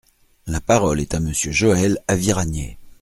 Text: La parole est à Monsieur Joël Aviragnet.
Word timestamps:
La 0.47 0.59
parole 0.59 0.99
est 0.99 1.13
à 1.13 1.19
Monsieur 1.19 1.51
Joël 1.51 1.99
Aviragnet. 2.07 2.79